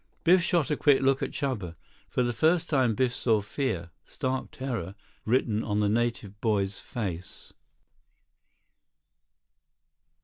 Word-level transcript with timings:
Biff 0.23 0.41
shot 0.41 0.71
a 0.71 0.75
quick 0.75 1.03
look 1.03 1.21
at 1.21 1.29
Chuba. 1.29 1.75
For 2.09 2.23
the 2.23 2.33
first 2.33 2.71
time 2.71 2.95
Biff 2.95 3.13
saw 3.13 3.39
fear—stark 3.39 4.49
terror—written 4.49 5.63
on 5.63 5.79
the 5.79 5.89
native 5.89 6.41
boy's 6.41 6.79
face. 6.79 7.53